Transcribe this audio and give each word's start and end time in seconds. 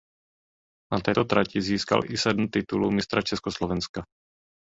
Na 0.91 0.99
této 0.99 1.23
trati 1.25 1.61
získal 1.61 2.01
i 2.05 2.17
sedm 2.17 2.47
titulů 2.47 2.91
mistra 2.91 3.21
Československa. 3.21 4.05